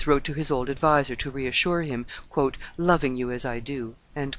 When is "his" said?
0.33-0.49